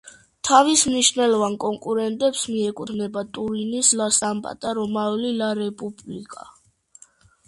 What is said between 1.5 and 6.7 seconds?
კონკურენტებს მიეკუთვნება ტურინის „ლა სტამპა“ და რომაული „ლა რეპუბლიკა“.